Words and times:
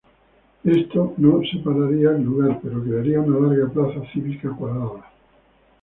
Esto 0.63 1.13
no 1.17 1.41
separaría 1.43 2.09
el 2.09 2.23
lugar, 2.23 2.59
pero 2.63 2.83
crearía 2.83 3.19
una 3.19 3.39
larga 3.49 3.69
plaza 3.71 4.01
cívica 4.11 4.49
cuadrada. 4.49 5.05